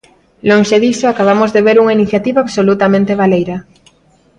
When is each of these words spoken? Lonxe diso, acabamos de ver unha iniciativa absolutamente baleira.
Lonxe 0.49 0.77
diso, 0.85 1.05
acabamos 1.07 1.49
de 1.55 1.61
ver 1.67 1.77
unha 1.83 1.95
iniciativa 1.99 2.39
absolutamente 2.41 3.13
baleira. 3.21 3.57